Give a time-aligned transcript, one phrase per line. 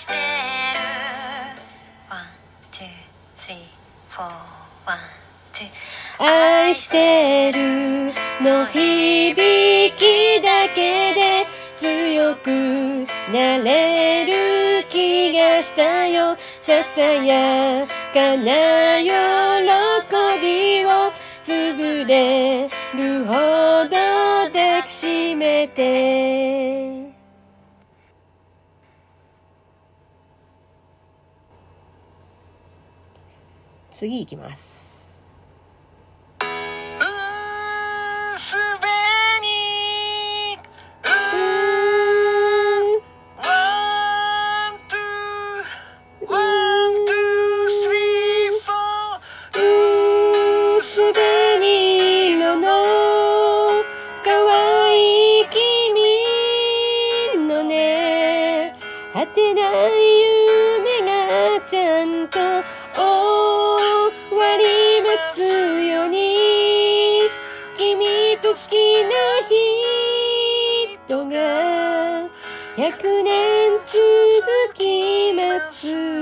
[0.00, 0.18] してる
[2.08, 2.24] One,
[2.72, 2.86] two,
[3.36, 3.68] three,
[4.08, 4.24] four,
[4.86, 4.96] one,
[5.52, 5.66] two
[6.18, 16.36] 愛してるの響きだけで強くなれる気がしたよ。
[16.56, 19.10] ささやかな喜
[20.40, 21.12] びを
[21.42, 23.34] 潰れるほ
[23.84, 23.90] ど
[24.50, 27.09] 抱きしめて。
[34.06, 34.40] 愛い君
[57.46, 58.74] のね。
[59.12, 59.92] 果てない
[60.22, 62.64] 夢がちゃんと終わ
[62.96, 63.19] りま
[65.34, 67.28] すように。
[67.76, 69.10] 君と好きな
[71.06, 72.28] 人が
[72.76, 76.19] 100年続きます。